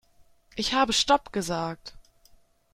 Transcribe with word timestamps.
Ich 0.55 0.73
habe 0.73 0.93
stopp 0.93 1.31
gesagt. 1.31 1.93